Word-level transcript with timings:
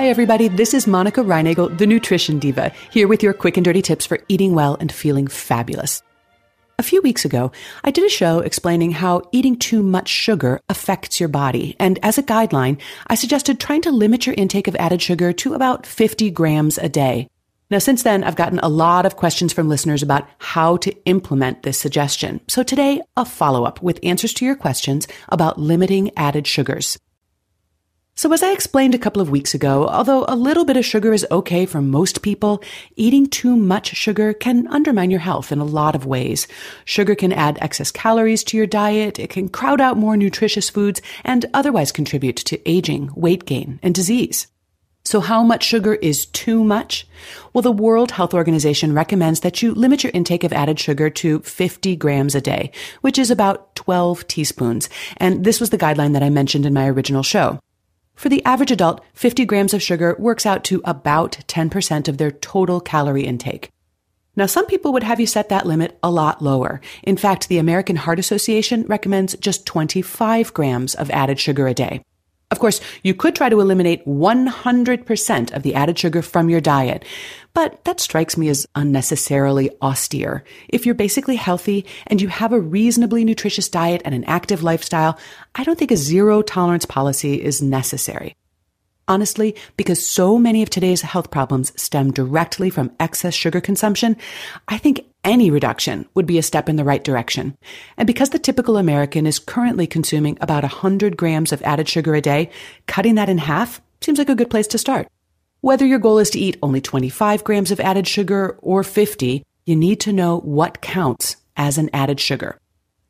Hi, 0.00 0.08
everybody. 0.08 0.48
This 0.48 0.72
is 0.72 0.86
Monica 0.86 1.20
Reinagel, 1.20 1.76
the 1.76 1.86
Nutrition 1.86 2.38
Diva, 2.38 2.72
here 2.90 3.06
with 3.06 3.22
your 3.22 3.34
quick 3.34 3.58
and 3.58 3.64
dirty 3.66 3.82
tips 3.82 4.06
for 4.06 4.18
eating 4.28 4.54
well 4.54 4.78
and 4.80 4.90
feeling 4.90 5.26
fabulous. 5.26 6.02
A 6.78 6.82
few 6.82 7.02
weeks 7.02 7.26
ago, 7.26 7.52
I 7.84 7.90
did 7.90 8.06
a 8.06 8.08
show 8.08 8.38
explaining 8.38 8.92
how 8.92 9.20
eating 9.30 9.58
too 9.58 9.82
much 9.82 10.08
sugar 10.08 10.58
affects 10.70 11.20
your 11.20 11.28
body. 11.28 11.76
And 11.78 11.98
as 12.02 12.16
a 12.16 12.22
guideline, 12.22 12.80
I 13.08 13.14
suggested 13.14 13.60
trying 13.60 13.82
to 13.82 13.90
limit 13.90 14.24
your 14.24 14.34
intake 14.38 14.68
of 14.68 14.76
added 14.76 15.02
sugar 15.02 15.34
to 15.34 15.52
about 15.52 15.84
50 15.84 16.30
grams 16.30 16.78
a 16.78 16.88
day. 16.88 17.28
Now, 17.68 17.76
since 17.76 18.02
then, 18.02 18.24
I've 18.24 18.36
gotten 18.36 18.58
a 18.60 18.70
lot 18.70 19.04
of 19.04 19.16
questions 19.16 19.52
from 19.52 19.68
listeners 19.68 20.02
about 20.02 20.26
how 20.38 20.78
to 20.78 20.96
implement 21.04 21.62
this 21.62 21.76
suggestion. 21.76 22.40
So 22.48 22.62
today, 22.62 23.02
a 23.18 23.26
follow 23.26 23.64
up 23.64 23.82
with 23.82 24.00
answers 24.02 24.32
to 24.32 24.46
your 24.46 24.56
questions 24.56 25.06
about 25.28 25.60
limiting 25.60 26.10
added 26.16 26.46
sugars. 26.46 26.98
So, 28.20 28.30
as 28.34 28.42
I 28.42 28.52
explained 28.52 28.94
a 28.94 28.98
couple 28.98 29.22
of 29.22 29.30
weeks 29.30 29.54
ago, 29.54 29.88
although 29.88 30.26
a 30.28 30.36
little 30.36 30.66
bit 30.66 30.76
of 30.76 30.84
sugar 30.84 31.14
is 31.14 31.26
okay 31.30 31.64
for 31.64 31.80
most 31.80 32.20
people, 32.20 32.62
eating 32.94 33.26
too 33.26 33.56
much 33.56 33.96
sugar 33.96 34.34
can 34.34 34.66
undermine 34.66 35.10
your 35.10 35.20
health 35.20 35.50
in 35.50 35.58
a 35.58 35.64
lot 35.64 35.94
of 35.94 36.04
ways. 36.04 36.46
Sugar 36.84 37.14
can 37.14 37.32
add 37.32 37.56
excess 37.62 37.90
calories 37.90 38.44
to 38.44 38.58
your 38.58 38.66
diet, 38.66 39.18
it 39.18 39.30
can 39.30 39.48
crowd 39.48 39.80
out 39.80 39.96
more 39.96 40.18
nutritious 40.18 40.68
foods, 40.68 41.00
and 41.24 41.46
otherwise 41.54 41.92
contribute 41.92 42.36
to 42.36 42.60
aging, 42.68 43.10
weight 43.16 43.46
gain, 43.46 43.80
and 43.82 43.94
disease. 43.94 44.48
So 45.02 45.20
how 45.20 45.42
much 45.42 45.64
sugar 45.64 45.94
is 45.94 46.26
too 46.26 46.62
much? 46.62 47.08
Well, 47.54 47.62
the 47.62 47.72
World 47.72 48.10
Health 48.10 48.34
Organization 48.34 48.92
recommends 48.92 49.40
that 49.40 49.62
you 49.62 49.72
limit 49.72 50.04
your 50.04 50.12
intake 50.12 50.44
of 50.44 50.52
added 50.52 50.78
sugar 50.78 51.08
to 51.08 51.38
50 51.40 51.96
grams 51.96 52.34
a 52.34 52.42
day, 52.42 52.70
which 53.00 53.18
is 53.18 53.30
about 53.30 53.74
12 53.76 54.28
teaspoons. 54.28 54.90
And 55.16 55.42
this 55.42 55.58
was 55.58 55.70
the 55.70 55.78
guideline 55.78 56.12
that 56.12 56.22
I 56.22 56.28
mentioned 56.28 56.66
in 56.66 56.74
my 56.74 56.86
original 56.86 57.22
show. 57.22 57.58
For 58.20 58.28
the 58.28 58.44
average 58.44 58.70
adult, 58.70 59.00
50 59.14 59.46
grams 59.46 59.72
of 59.72 59.80
sugar 59.80 60.14
works 60.18 60.44
out 60.44 60.62
to 60.64 60.82
about 60.84 61.38
10% 61.48 62.06
of 62.06 62.18
their 62.18 62.30
total 62.30 62.78
calorie 62.78 63.24
intake. 63.24 63.70
Now, 64.36 64.44
some 64.44 64.66
people 64.66 64.92
would 64.92 65.04
have 65.04 65.20
you 65.20 65.26
set 65.26 65.48
that 65.48 65.64
limit 65.64 65.98
a 66.02 66.10
lot 66.10 66.42
lower. 66.42 66.82
In 67.02 67.16
fact, 67.16 67.48
the 67.48 67.56
American 67.56 67.96
Heart 67.96 68.18
Association 68.18 68.82
recommends 68.82 69.36
just 69.36 69.64
25 69.64 70.52
grams 70.52 70.94
of 70.94 71.08
added 71.08 71.40
sugar 71.40 71.66
a 71.66 71.72
day. 71.72 72.02
Of 72.50 72.58
course, 72.58 72.80
you 73.04 73.14
could 73.14 73.36
try 73.36 73.48
to 73.48 73.60
eliminate 73.60 74.04
100% 74.06 75.52
of 75.52 75.62
the 75.62 75.74
added 75.74 75.98
sugar 75.98 76.20
from 76.20 76.50
your 76.50 76.60
diet, 76.60 77.04
but 77.54 77.84
that 77.84 78.00
strikes 78.00 78.36
me 78.36 78.48
as 78.48 78.66
unnecessarily 78.74 79.70
austere. 79.80 80.42
If 80.68 80.84
you're 80.84 80.96
basically 80.96 81.36
healthy 81.36 81.86
and 82.08 82.20
you 82.20 82.26
have 82.26 82.52
a 82.52 82.60
reasonably 82.60 83.24
nutritious 83.24 83.68
diet 83.68 84.02
and 84.04 84.16
an 84.16 84.24
active 84.24 84.64
lifestyle, 84.64 85.16
I 85.54 85.62
don't 85.62 85.78
think 85.78 85.92
a 85.92 85.96
zero 85.96 86.42
tolerance 86.42 86.84
policy 86.84 87.40
is 87.40 87.62
necessary. 87.62 88.34
Honestly, 89.06 89.56
because 89.76 90.04
so 90.04 90.36
many 90.36 90.62
of 90.62 90.70
today's 90.70 91.02
health 91.02 91.30
problems 91.30 91.72
stem 91.80 92.12
directly 92.12 92.70
from 92.70 92.92
excess 92.98 93.34
sugar 93.34 93.60
consumption, 93.60 94.16
I 94.68 94.78
think 94.78 95.04
any 95.24 95.50
reduction 95.50 96.08
would 96.14 96.26
be 96.26 96.38
a 96.38 96.42
step 96.42 96.68
in 96.68 96.76
the 96.76 96.84
right 96.84 97.02
direction. 97.02 97.56
And 97.96 98.06
because 98.06 98.30
the 98.30 98.38
typical 98.38 98.76
American 98.76 99.26
is 99.26 99.38
currently 99.38 99.86
consuming 99.86 100.38
about 100.40 100.62
100 100.62 101.16
grams 101.16 101.52
of 101.52 101.62
added 101.62 101.88
sugar 101.88 102.14
a 102.14 102.20
day, 102.20 102.50
cutting 102.86 103.16
that 103.16 103.28
in 103.28 103.38
half 103.38 103.80
seems 104.00 104.18
like 104.18 104.28
a 104.28 104.34
good 104.34 104.50
place 104.50 104.66
to 104.68 104.78
start. 104.78 105.08
Whether 105.60 105.84
your 105.84 105.98
goal 105.98 106.18
is 106.18 106.30
to 106.30 106.38
eat 106.38 106.56
only 106.62 106.80
25 106.80 107.44
grams 107.44 107.70
of 107.70 107.80
added 107.80 108.06
sugar 108.06 108.58
or 108.62 108.82
50, 108.82 109.44
you 109.66 109.76
need 109.76 110.00
to 110.00 110.12
know 110.12 110.38
what 110.40 110.80
counts 110.80 111.36
as 111.56 111.76
an 111.76 111.90
added 111.92 112.18
sugar. 112.18 112.58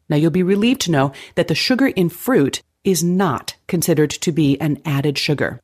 Now 0.09 0.17
you'll 0.17 0.33
be 0.33 0.43
relieved 0.43 0.81
to 0.83 0.91
know 0.91 1.13
that 1.37 1.47
the 1.47 1.55
sugar 1.55 1.87
in 1.87 2.09
fruit 2.09 2.63
is 2.83 3.05
not 3.05 3.55
considered 3.69 4.11
to 4.11 4.33
be 4.33 4.61
an 4.61 4.81
added 4.85 5.17
sugar. 5.17 5.61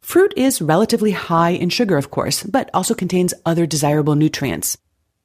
Fruit 0.00 0.32
is 0.36 0.62
relatively 0.62 1.12
high 1.12 1.50
in 1.50 1.68
sugar, 1.68 1.96
of 1.96 2.10
course, 2.10 2.42
but 2.42 2.70
also 2.72 2.94
contains 2.94 3.34
other 3.44 3.66
desirable 3.66 4.14
nutrients. 4.14 4.78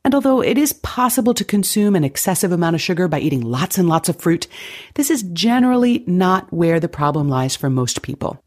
And 0.07 0.15
although 0.15 0.39
it 0.41 0.57
is 0.57 0.71
possible 0.71 1.33
to 1.33 1.43
consume 1.43 1.93
an 1.93 2.05
excessive 2.05 2.53
amount 2.53 2.75
of 2.75 2.81
sugar 2.81 3.09
by 3.09 3.19
eating 3.19 3.41
lots 3.41 3.77
and 3.77 3.89
lots 3.89 4.07
of 4.07 4.21
fruit, 4.21 4.47
this 4.93 5.11
is 5.11 5.23
generally 5.33 6.05
not 6.07 6.49
where 6.53 6.79
the 6.79 6.87
problem 6.87 7.27
lies 7.27 7.57
for 7.57 7.69
most 7.69 8.03
people. 8.03 8.41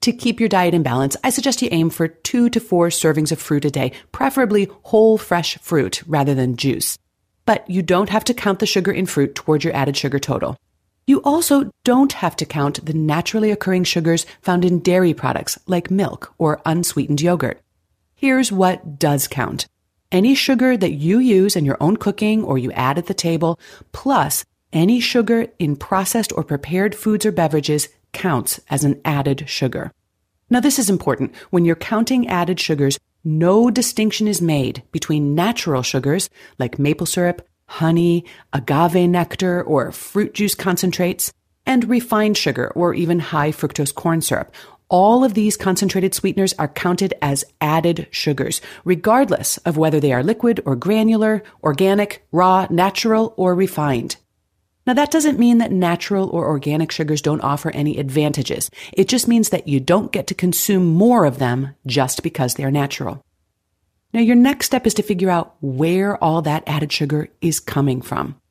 To 0.00 0.12
keep 0.14 0.40
your 0.40 0.48
diet 0.48 0.72
in 0.72 0.82
balance, 0.82 1.14
I 1.22 1.28
suggest 1.28 1.60
you 1.60 1.68
aim 1.70 1.90
for 1.90 2.08
two 2.08 2.48
to 2.48 2.58
four 2.60 2.88
servings 2.88 3.30
of 3.30 3.38
fruit 3.42 3.66
a 3.66 3.70
day, 3.70 3.92
preferably 4.10 4.70
whole 4.84 5.18
fresh 5.18 5.58
fruit 5.58 6.02
rather 6.06 6.34
than 6.34 6.56
juice. 6.56 6.96
But 7.44 7.68
you 7.68 7.82
don't 7.82 8.08
have 8.08 8.24
to 8.24 8.32
count 8.32 8.60
the 8.60 8.64
sugar 8.64 8.90
in 8.90 9.04
fruit 9.04 9.34
toward 9.34 9.64
your 9.64 9.76
added 9.76 9.98
sugar 9.98 10.18
total. 10.18 10.56
You 11.06 11.20
also 11.24 11.70
don't 11.84 12.14
have 12.14 12.36
to 12.36 12.46
count 12.46 12.86
the 12.86 12.94
naturally 12.94 13.50
occurring 13.50 13.84
sugars 13.84 14.24
found 14.40 14.64
in 14.64 14.80
dairy 14.80 15.12
products 15.12 15.58
like 15.66 15.90
milk 15.90 16.32
or 16.38 16.62
unsweetened 16.64 17.20
yogurt. 17.20 17.60
Here's 18.14 18.50
what 18.50 18.98
does 18.98 19.28
count. 19.28 19.66
Any 20.12 20.34
sugar 20.34 20.76
that 20.76 20.92
you 20.92 21.20
use 21.20 21.56
in 21.56 21.64
your 21.64 21.78
own 21.80 21.96
cooking 21.96 22.44
or 22.44 22.58
you 22.58 22.70
add 22.72 22.98
at 22.98 23.06
the 23.06 23.14
table, 23.14 23.58
plus 23.92 24.44
any 24.70 25.00
sugar 25.00 25.46
in 25.58 25.74
processed 25.74 26.34
or 26.36 26.44
prepared 26.44 26.94
foods 26.94 27.24
or 27.24 27.32
beverages 27.32 27.88
counts 28.12 28.60
as 28.68 28.84
an 28.84 29.00
added 29.06 29.48
sugar. 29.48 29.90
Now, 30.50 30.60
this 30.60 30.78
is 30.78 30.90
important. 30.90 31.34
When 31.48 31.64
you're 31.64 31.76
counting 31.76 32.28
added 32.28 32.60
sugars, 32.60 32.98
no 33.24 33.70
distinction 33.70 34.28
is 34.28 34.42
made 34.42 34.82
between 34.92 35.34
natural 35.34 35.82
sugars 35.82 36.28
like 36.58 36.78
maple 36.78 37.06
syrup, 37.06 37.48
honey, 37.64 38.26
agave 38.52 39.08
nectar, 39.08 39.62
or 39.62 39.92
fruit 39.92 40.34
juice 40.34 40.54
concentrates, 40.54 41.32
and 41.64 41.88
refined 41.88 42.36
sugar 42.36 42.70
or 42.74 42.92
even 42.92 43.18
high 43.18 43.50
fructose 43.50 43.94
corn 43.94 44.20
syrup. 44.20 44.54
All 44.92 45.24
of 45.24 45.32
these 45.32 45.56
concentrated 45.56 46.12
sweeteners 46.12 46.52
are 46.58 46.68
counted 46.68 47.14
as 47.22 47.46
added 47.62 48.08
sugars, 48.10 48.60
regardless 48.84 49.56
of 49.58 49.78
whether 49.78 49.98
they 49.98 50.12
are 50.12 50.22
liquid 50.22 50.60
or 50.66 50.76
granular, 50.76 51.42
organic, 51.64 52.26
raw, 52.30 52.66
natural, 52.68 53.32
or 53.38 53.54
refined. 53.54 54.16
Now 54.86 54.92
that 54.92 55.10
doesn't 55.10 55.38
mean 55.38 55.56
that 55.58 55.72
natural 55.72 56.28
or 56.28 56.46
organic 56.46 56.92
sugars 56.92 57.22
don't 57.22 57.40
offer 57.40 57.70
any 57.70 57.96
advantages. 57.96 58.68
It 58.92 59.08
just 59.08 59.26
means 59.26 59.48
that 59.48 59.66
you 59.66 59.80
don't 59.80 60.12
get 60.12 60.26
to 60.26 60.34
consume 60.34 60.84
more 60.84 61.24
of 61.24 61.38
them 61.38 61.74
just 61.86 62.22
because 62.22 62.54
they 62.54 62.64
are 62.64 62.70
natural. 62.70 63.24
Now, 64.12 64.20
your 64.20 64.36
next 64.36 64.66
step 64.66 64.86
is 64.86 64.92
to 64.94 65.02
figure 65.02 65.30
out 65.30 65.54
where 65.62 66.22
all 66.22 66.42
that 66.42 66.64
added 66.66 66.92
sugar 66.92 67.30
is 67.40 67.60
coming 67.60 68.02
from. 68.02 68.41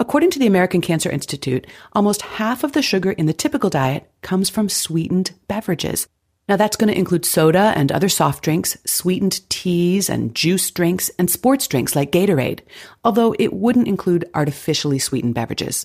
According 0.00 0.30
to 0.30 0.38
the 0.38 0.46
American 0.46 0.80
Cancer 0.80 1.10
Institute, 1.10 1.66
almost 1.92 2.22
half 2.22 2.62
of 2.62 2.70
the 2.70 2.82
sugar 2.82 3.10
in 3.10 3.26
the 3.26 3.32
typical 3.32 3.68
diet 3.68 4.08
comes 4.22 4.48
from 4.48 4.68
sweetened 4.68 5.32
beverages. 5.48 6.06
Now, 6.48 6.54
that's 6.54 6.76
going 6.76 6.92
to 6.92 6.98
include 6.98 7.26
soda 7.26 7.72
and 7.74 7.90
other 7.90 8.08
soft 8.08 8.44
drinks, 8.44 8.78
sweetened 8.86 9.40
teas 9.50 10.08
and 10.08 10.36
juice 10.36 10.70
drinks, 10.70 11.10
and 11.18 11.28
sports 11.28 11.66
drinks 11.66 11.96
like 11.96 12.12
Gatorade, 12.12 12.60
although 13.02 13.34
it 13.40 13.52
wouldn't 13.52 13.88
include 13.88 14.30
artificially 14.34 15.00
sweetened 15.00 15.34
beverages. 15.34 15.84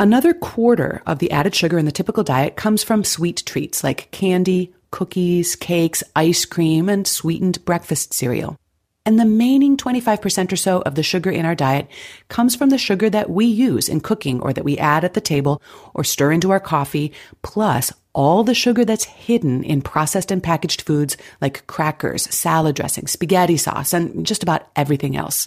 Another 0.00 0.32
quarter 0.32 1.02
of 1.06 1.18
the 1.18 1.30
added 1.30 1.54
sugar 1.54 1.76
in 1.78 1.84
the 1.84 1.92
typical 1.92 2.24
diet 2.24 2.56
comes 2.56 2.82
from 2.82 3.04
sweet 3.04 3.42
treats 3.44 3.84
like 3.84 4.10
candy, 4.10 4.72
cookies, 4.90 5.54
cakes, 5.54 6.02
ice 6.16 6.46
cream, 6.46 6.88
and 6.88 7.06
sweetened 7.06 7.62
breakfast 7.66 8.14
cereal. 8.14 8.56
And 9.04 9.20
the 9.20 9.24
remaining 9.24 9.76
25% 9.76 10.52
or 10.52 10.56
so 10.56 10.80
of 10.80 10.94
the 10.94 11.02
sugar 11.02 11.30
in 11.30 11.44
our 11.44 11.54
diet 11.54 11.86
comes 12.30 12.56
from 12.56 12.70
the 12.70 12.78
sugar 12.78 13.10
that 13.10 13.28
we 13.28 13.44
use 13.44 13.90
in 13.90 14.00
cooking 14.00 14.40
or 14.40 14.54
that 14.54 14.64
we 14.64 14.78
add 14.78 15.04
at 15.04 15.12
the 15.12 15.20
table 15.20 15.60
or 15.92 16.02
stir 16.02 16.32
into 16.32 16.50
our 16.50 16.60
coffee, 16.60 17.12
plus 17.42 17.92
all 18.14 18.42
the 18.42 18.54
sugar 18.54 18.86
that's 18.86 19.04
hidden 19.04 19.62
in 19.62 19.82
processed 19.82 20.30
and 20.30 20.42
packaged 20.42 20.80
foods 20.80 21.18
like 21.42 21.66
crackers, 21.66 22.22
salad 22.34 22.74
dressing, 22.74 23.06
spaghetti 23.06 23.58
sauce, 23.58 23.92
and 23.92 24.24
just 24.24 24.42
about 24.42 24.66
everything 24.74 25.14
else. 25.14 25.46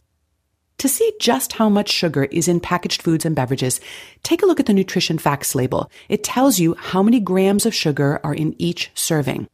To 0.83 0.89
see 0.89 1.13
just 1.17 1.53
how 1.53 1.69
much 1.69 1.89
sugar 1.89 2.25
is 2.25 2.49
in 2.49 2.59
packaged 2.59 3.03
foods 3.03 3.23
and 3.23 3.33
beverages, 3.33 3.79
take 4.21 4.43
a 4.43 4.45
look 4.45 4.59
at 4.59 4.65
the 4.65 4.73
nutrition 4.73 5.17
facts 5.17 5.55
label. 5.55 5.89
It 6.09 6.25
tells 6.25 6.59
you 6.59 6.75
how 6.77 7.01
many 7.01 7.21
grams 7.21 7.65
of 7.65 7.73
sugar 7.73 8.19
are 8.21 8.33
in 8.33 8.53
each 8.61 8.91
serving. 8.93 9.47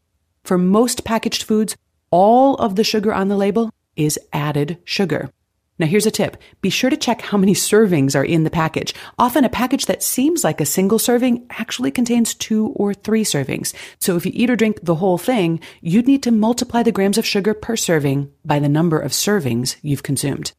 For 0.44 0.58
most 0.58 1.06
packaged 1.06 1.44
foods, 1.44 1.78
all 2.10 2.56
of 2.56 2.78
the 2.78 2.84
sugar 2.84 3.14
on 3.14 3.28
the 3.28 3.38
label 3.38 3.70
is 3.96 4.18
added 4.34 4.80
sugar. 4.86 5.30
Now 5.78 5.86
here's 5.86 6.08
a 6.08 6.12
tip. 6.12 6.36
Be 6.62 6.72
sure 6.72 6.90
to 6.90 6.98
check 6.98 7.22
how 7.22 7.38
many 7.38 7.54
servings 7.54 8.16
are 8.16 8.26
in 8.26 8.44
the 8.44 8.50
package. 8.50 8.96
Often 9.20 9.44
a 9.44 9.50
package 9.50 9.86
that 9.86 10.02
seems 10.02 10.44
like 10.44 10.60
a 10.60 10.66
single 10.66 10.98
serving 10.98 11.46
actually 11.52 11.92
contains 11.92 12.34
two 12.34 12.70
or 12.70 12.96
three 12.96 13.24
servings. 13.24 13.72
So 14.00 14.16
if 14.16 14.26
you 14.26 14.32
eat 14.34 14.50
or 14.50 14.56
drink 14.56 14.80
the 14.82 14.96
whole 14.96 15.20
thing, 15.20 15.60
you'd 15.80 16.08
need 16.08 16.24
to 16.24 16.32
multiply 16.32 16.82
the 16.82 16.92
grams 16.92 17.20
of 17.20 17.26
sugar 17.28 17.54
per 17.54 17.76
serving 17.76 18.32
by 18.44 18.58
the 18.58 18.68
number 18.68 18.98
of 18.98 19.12
servings 19.12 19.76
you've 19.84 20.02
consumed. 20.02 20.54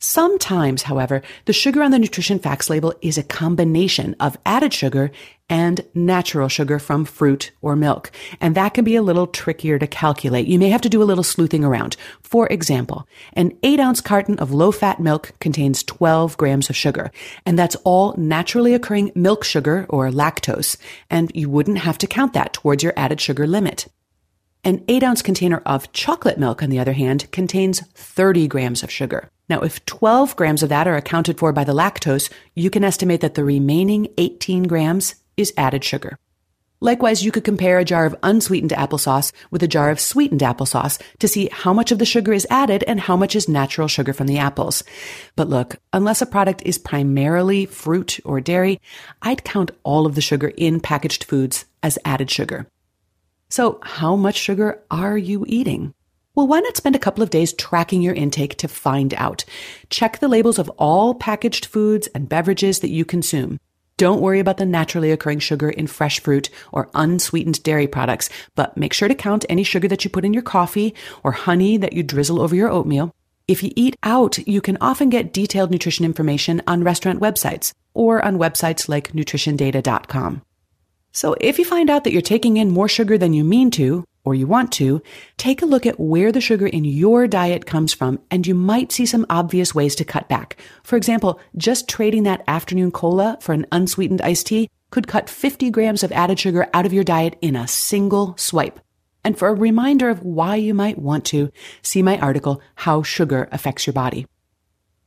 Sometimes, 0.00 0.82
however, 0.82 1.22
the 1.46 1.52
sugar 1.52 1.82
on 1.82 1.90
the 1.90 1.98
nutrition 1.98 2.38
facts 2.38 2.70
label 2.70 2.94
is 3.02 3.18
a 3.18 3.22
combination 3.24 4.14
of 4.20 4.38
added 4.46 4.72
sugar 4.72 5.10
and 5.50 5.84
natural 5.92 6.48
sugar 6.48 6.78
from 6.78 7.04
fruit 7.04 7.50
or 7.60 7.74
milk. 7.74 8.12
And 8.40 8.54
that 8.54 8.74
can 8.74 8.84
be 8.84 8.94
a 8.94 9.02
little 9.02 9.26
trickier 9.26 9.76
to 9.78 9.88
calculate. 9.88 10.46
You 10.46 10.58
may 10.58 10.68
have 10.68 10.82
to 10.82 10.88
do 10.88 11.02
a 11.02 11.04
little 11.04 11.24
sleuthing 11.24 11.64
around. 11.64 11.96
For 12.22 12.46
example, 12.46 13.08
an 13.32 13.58
eight 13.64 13.80
ounce 13.80 14.00
carton 14.00 14.38
of 14.38 14.52
low 14.52 14.70
fat 14.70 15.00
milk 15.00 15.32
contains 15.40 15.82
12 15.82 16.36
grams 16.36 16.70
of 16.70 16.76
sugar. 16.76 17.10
And 17.44 17.58
that's 17.58 17.76
all 17.82 18.14
naturally 18.16 18.74
occurring 18.74 19.10
milk 19.16 19.42
sugar 19.42 19.84
or 19.88 20.10
lactose. 20.10 20.76
And 21.10 21.32
you 21.34 21.50
wouldn't 21.50 21.78
have 21.78 21.98
to 21.98 22.06
count 22.06 22.34
that 22.34 22.52
towards 22.52 22.84
your 22.84 22.92
added 22.96 23.20
sugar 23.20 23.46
limit. 23.46 23.88
An 24.68 24.84
8 24.86 25.02
ounce 25.02 25.22
container 25.22 25.62
of 25.64 25.90
chocolate 25.94 26.36
milk, 26.36 26.62
on 26.62 26.68
the 26.68 26.78
other 26.78 26.92
hand, 26.92 27.32
contains 27.32 27.80
30 27.94 28.46
grams 28.48 28.82
of 28.82 28.90
sugar. 28.90 29.30
Now, 29.48 29.60
if 29.60 29.82
12 29.86 30.36
grams 30.36 30.62
of 30.62 30.68
that 30.68 30.86
are 30.86 30.94
accounted 30.94 31.38
for 31.38 31.54
by 31.54 31.64
the 31.64 31.72
lactose, 31.72 32.30
you 32.54 32.68
can 32.68 32.84
estimate 32.84 33.22
that 33.22 33.32
the 33.32 33.44
remaining 33.44 34.08
18 34.18 34.64
grams 34.64 35.14
is 35.38 35.54
added 35.56 35.84
sugar. 35.84 36.18
Likewise, 36.80 37.24
you 37.24 37.32
could 37.32 37.44
compare 37.44 37.78
a 37.78 37.84
jar 37.86 38.04
of 38.04 38.14
unsweetened 38.22 38.72
applesauce 38.72 39.32
with 39.50 39.62
a 39.62 39.66
jar 39.66 39.88
of 39.88 39.98
sweetened 39.98 40.42
applesauce 40.42 41.00
to 41.18 41.28
see 41.28 41.48
how 41.50 41.72
much 41.72 41.90
of 41.90 41.98
the 41.98 42.04
sugar 42.04 42.34
is 42.34 42.46
added 42.50 42.84
and 42.86 43.00
how 43.00 43.16
much 43.16 43.34
is 43.34 43.48
natural 43.48 43.88
sugar 43.88 44.12
from 44.12 44.26
the 44.26 44.36
apples. 44.36 44.84
But 45.34 45.48
look, 45.48 45.76
unless 45.94 46.20
a 46.20 46.26
product 46.26 46.60
is 46.66 46.76
primarily 46.76 47.64
fruit 47.64 48.20
or 48.22 48.42
dairy, 48.42 48.82
I'd 49.22 49.44
count 49.44 49.70
all 49.82 50.04
of 50.04 50.14
the 50.14 50.20
sugar 50.20 50.52
in 50.58 50.78
packaged 50.78 51.24
foods 51.24 51.64
as 51.82 51.98
added 52.04 52.30
sugar. 52.30 52.66
So, 53.50 53.80
how 53.82 54.14
much 54.14 54.36
sugar 54.36 54.82
are 54.90 55.16
you 55.16 55.44
eating? 55.48 55.94
Well, 56.34 56.46
why 56.46 56.60
not 56.60 56.76
spend 56.76 56.94
a 56.94 57.00
couple 57.00 57.22
of 57.22 57.30
days 57.30 57.54
tracking 57.54 58.02
your 58.02 58.14
intake 58.14 58.56
to 58.58 58.68
find 58.68 59.14
out? 59.14 59.44
Check 59.88 60.18
the 60.18 60.28
labels 60.28 60.58
of 60.58 60.68
all 60.76 61.14
packaged 61.14 61.64
foods 61.66 62.08
and 62.08 62.28
beverages 62.28 62.80
that 62.80 62.90
you 62.90 63.04
consume. 63.04 63.58
Don't 63.96 64.20
worry 64.20 64.38
about 64.38 64.58
the 64.58 64.66
naturally 64.66 65.10
occurring 65.10 65.40
sugar 65.40 65.70
in 65.70 65.86
fresh 65.86 66.20
fruit 66.20 66.50
or 66.72 66.90
unsweetened 66.94 67.62
dairy 67.64 67.88
products, 67.88 68.28
but 68.54 68.76
make 68.76 68.92
sure 68.92 69.08
to 69.08 69.14
count 69.14 69.44
any 69.48 69.64
sugar 69.64 69.88
that 69.88 70.04
you 70.04 70.10
put 70.10 70.24
in 70.24 70.32
your 70.32 70.42
coffee 70.42 70.94
or 71.24 71.32
honey 71.32 71.78
that 71.78 71.94
you 71.94 72.02
drizzle 72.04 72.40
over 72.40 72.54
your 72.54 72.70
oatmeal. 72.70 73.12
If 73.48 73.62
you 73.62 73.72
eat 73.74 73.96
out, 74.02 74.38
you 74.46 74.60
can 74.60 74.76
often 74.80 75.08
get 75.08 75.32
detailed 75.32 75.70
nutrition 75.70 76.04
information 76.04 76.62
on 76.66 76.84
restaurant 76.84 77.18
websites 77.18 77.72
or 77.94 78.22
on 78.22 78.36
websites 78.38 78.88
like 78.88 79.12
nutritiondata.com. 79.12 80.42
So 81.18 81.34
if 81.40 81.58
you 81.58 81.64
find 81.64 81.90
out 81.90 82.04
that 82.04 82.12
you're 82.12 82.22
taking 82.22 82.58
in 82.58 82.70
more 82.70 82.86
sugar 82.86 83.18
than 83.18 83.32
you 83.32 83.42
mean 83.42 83.72
to, 83.72 84.04
or 84.24 84.36
you 84.36 84.46
want 84.46 84.70
to, 84.74 85.02
take 85.36 85.62
a 85.62 85.66
look 85.66 85.84
at 85.84 85.98
where 85.98 86.30
the 86.30 86.40
sugar 86.40 86.68
in 86.68 86.84
your 86.84 87.26
diet 87.26 87.66
comes 87.66 87.92
from, 87.92 88.20
and 88.30 88.46
you 88.46 88.54
might 88.54 88.92
see 88.92 89.04
some 89.04 89.26
obvious 89.28 89.74
ways 89.74 89.96
to 89.96 90.04
cut 90.04 90.28
back. 90.28 90.56
For 90.84 90.94
example, 90.94 91.40
just 91.56 91.88
trading 91.88 92.22
that 92.22 92.44
afternoon 92.46 92.92
cola 92.92 93.36
for 93.40 93.52
an 93.52 93.66
unsweetened 93.72 94.22
iced 94.22 94.46
tea 94.46 94.70
could 94.92 95.08
cut 95.08 95.28
50 95.28 95.70
grams 95.70 96.04
of 96.04 96.12
added 96.12 96.38
sugar 96.38 96.68
out 96.72 96.86
of 96.86 96.92
your 96.92 97.02
diet 97.02 97.36
in 97.42 97.56
a 97.56 97.66
single 97.66 98.36
swipe. 98.36 98.78
And 99.24 99.36
for 99.36 99.48
a 99.48 99.54
reminder 99.54 100.10
of 100.10 100.22
why 100.22 100.54
you 100.54 100.72
might 100.72 100.98
want 100.98 101.24
to, 101.32 101.50
see 101.82 102.00
my 102.00 102.16
article, 102.20 102.62
How 102.76 103.02
Sugar 103.02 103.48
Affects 103.50 103.88
Your 103.88 103.94
Body. 103.94 104.28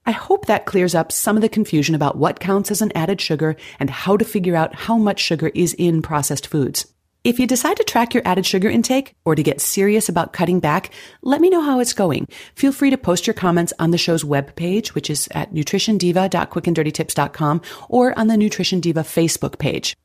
I 0.06 0.12
hope 0.12 0.48
that 0.48 0.66
clears 0.66 0.96
up 0.96 1.12
some 1.12 1.36
of 1.36 1.42
the 1.42 1.50
confusion 1.50 1.94
about 1.94 2.18
what 2.18 2.40
counts 2.40 2.72
as 2.72 2.82
an 2.82 2.92
added 2.96 3.22
sugar 3.22 3.56
and 3.80 3.90
how 3.90 4.18
to 4.18 4.26
figure 4.26 4.56
out 4.56 4.74
how 4.74 4.98
much 4.98 5.20
sugar 5.20 5.52
is 5.54 5.76
in 5.76 6.02
processed 6.02 6.48
foods. 6.48 6.92
If 7.24 7.40
you 7.40 7.46
decide 7.46 7.78
to 7.78 7.84
track 7.84 8.16
your 8.16 8.24
added 8.26 8.48
sugar 8.48 8.68
intake 8.68 9.14
or 9.26 9.36
to 9.36 9.44
get 9.44 9.62
serious 9.62 10.10
about 10.10 10.34
cutting 10.34 10.60
back, 10.60 10.92
let 11.22 11.40
me 11.40 11.52
know 11.52 11.62
how 11.62 11.80
it's 11.80 11.94
going. 11.94 12.28
Feel 12.56 12.72
free 12.72 12.90
to 12.90 12.98
post 12.98 13.28
your 13.28 13.36
comments 13.36 13.74
on 13.78 13.92
the 13.92 14.00
show's 14.00 14.24
webpage, 14.24 14.96
which 14.96 15.08
is 15.08 15.30
at 15.32 15.54
nutritiondiva.quickanddirtytips.com 15.54 17.62
or 17.90 18.18
on 18.18 18.26
the 18.26 18.38
Nutrition 18.38 18.80
Diva 18.80 19.02
Facebook 19.02 19.60
page. 19.60 19.96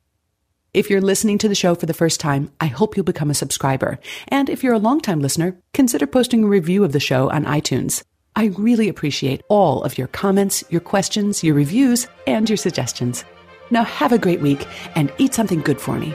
If 0.75 0.91
you're 0.91 1.01
listening 1.01 1.39
to 1.39 1.49
the 1.49 1.55
show 1.55 1.75
for 1.75 1.87
the 1.87 1.95
first 1.95 2.21
time, 2.21 2.53
I 2.61 2.67
hope 2.67 2.99
you'll 2.99 3.05
become 3.05 3.31
a 3.31 3.35
subscriber. 3.35 3.99
And 4.29 4.51
if 4.51 4.63
you're 4.63 4.75
a 4.75 4.79
longtime 4.79 5.21
listener, 5.21 5.59
consider 5.73 6.07
posting 6.07 6.45
a 6.45 6.49
review 6.49 6.85
of 6.85 6.93
the 6.93 7.01
show 7.01 7.31
on 7.31 7.47
iTunes. 7.47 8.03
I 8.39 8.53
really 8.59 8.91
appreciate 8.91 9.43
all 9.49 9.83
of 9.83 9.97
your 9.97 10.09
comments, 10.09 10.63
your 10.69 10.83
questions, 10.83 11.43
your 11.43 11.55
reviews, 11.55 12.07
and 12.27 12.49
your 12.51 12.59
suggestions. 12.59 13.25
Now 13.71 13.85
have 13.85 14.13
a 14.13 14.19
great 14.19 14.43
week 14.43 14.67
and 14.95 15.11
eat 15.17 15.33
something 15.33 15.63
good 15.63 15.81
for 15.81 15.99
me. 15.99 16.15